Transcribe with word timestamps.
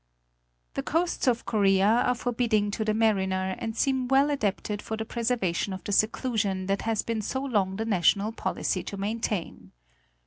The 0.73 0.81
coasts 0.81 1.27
of 1.27 1.45
Korea 1.45 1.85
are 1.85 2.15
forbidding 2.15 2.71
to 2.71 2.83
the 2.83 2.95
mariner 2.95 3.55
and 3.59 3.77
seem 3.77 4.07
well 4.07 4.31
adapted 4.31 4.81
for 4.81 4.97
the 4.97 5.05
preservation 5.05 5.73
of 5.73 5.83
the 5.83 5.91
seclusion 5.91 6.65
that 6.65 6.79
it 6.79 6.85
has 6.85 7.03
been 7.03 7.21
so 7.21 7.41
long 7.43 7.75
the 7.75 7.85
national 7.85 8.31
policy 8.31 8.81
to 8.81 8.97
maintain. 8.97 9.73